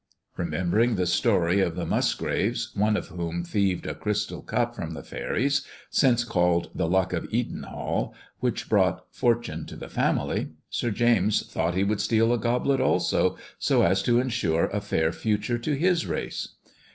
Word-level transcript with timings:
Pvemembering 0.35 0.95
the 0.95 1.05
story 1.05 1.59
of 1.59 1.75
the 1.75 1.85
Musgraves, 1.85 2.71
one 2.75 2.97
of 2.97 3.09
whom 3.09 3.43
thieved 3.43 3.85
a 3.85 3.93
crystal 3.93 4.41
cup 4.41 4.75
from 4.75 4.95
the 4.95 5.03
faeries, 5.03 5.61
since 5.91 6.23
called 6.23 6.71
the 6.73 6.87
Luck 6.87 7.13
of 7.13 7.25
Edenhall, 7.31 8.15
which 8.39 8.67
brought 8.67 9.05
fortune 9.13 9.63
to 9.67 9.75
the 9.75 9.89
family, 9.89 10.49
Sir 10.71 10.89
James 10.89 11.45
thought 11.45 11.75
he 11.75 11.83
would 11.83 12.01
steal 12.01 12.33
a 12.33 12.39
goblet 12.39 12.81
also, 12.81 13.37
so 13.59 13.83
as 13.83 14.01
to 14.01 14.19
ensure 14.19 14.69
a 14.69 14.81
fair 14.81 15.11
future 15.11 15.59
to 15.59 15.73
his 15.75 16.07
race. 16.07 16.55